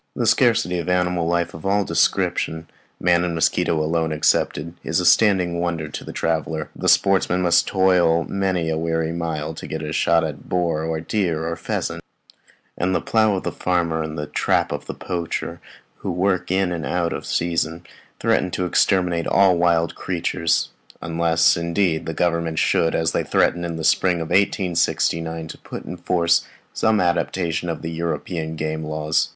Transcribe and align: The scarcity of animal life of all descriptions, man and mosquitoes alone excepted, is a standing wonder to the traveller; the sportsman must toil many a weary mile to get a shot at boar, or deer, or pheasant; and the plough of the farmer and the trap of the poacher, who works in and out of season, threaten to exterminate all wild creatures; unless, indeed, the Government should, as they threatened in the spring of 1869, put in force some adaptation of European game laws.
The 0.15 0.25
scarcity 0.25 0.79
of 0.79 0.89
animal 0.89 1.27
life 1.27 1.53
of 1.53 1.63
all 1.63 1.83
descriptions, 1.85 2.65
man 2.99 3.23
and 3.23 3.35
mosquitoes 3.35 3.83
alone 3.83 4.11
excepted, 4.11 4.73
is 4.83 4.99
a 4.99 5.05
standing 5.05 5.59
wonder 5.59 5.89
to 5.89 6.03
the 6.03 6.11
traveller; 6.11 6.71
the 6.75 6.89
sportsman 6.89 7.43
must 7.43 7.67
toil 7.67 8.23
many 8.23 8.67
a 8.69 8.79
weary 8.79 9.11
mile 9.11 9.53
to 9.53 9.67
get 9.67 9.83
a 9.83 9.93
shot 9.93 10.23
at 10.23 10.49
boar, 10.49 10.81
or 10.81 11.01
deer, 11.01 11.45
or 11.47 11.55
pheasant; 11.55 12.03
and 12.75 12.95
the 12.95 12.99
plough 12.99 13.35
of 13.35 13.43
the 13.43 13.51
farmer 13.51 14.01
and 14.01 14.17
the 14.17 14.25
trap 14.25 14.71
of 14.71 14.87
the 14.87 14.95
poacher, 14.95 15.61
who 15.97 16.09
works 16.11 16.49
in 16.49 16.71
and 16.71 16.83
out 16.83 17.13
of 17.13 17.23
season, 17.23 17.85
threaten 18.19 18.49
to 18.49 18.65
exterminate 18.65 19.27
all 19.27 19.55
wild 19.55 19.93
creatures; 19.93 20.69
unless, 20.99 21.55
indeed, 21.55 22.07
the 22.07 22.13
Government 22.15 22.57
should, 22.57 22.95
as 22.95 23.11
they 23.11 23.23
threatened 23.23 23.65
in 23.65 23.75
the 23.75 23.83
spring 23.83 24.19
of 24.19 24.29
1869, 24.31 25.49
put 25.63 25.85
in 25.85 25.95
force 25.95 26.43
some 26.73 26.99
adaptation 26.99 27.69
of 27.69 27.85
European 27.85 28.55
game 28.55 28.83
laws. 28.83 29.29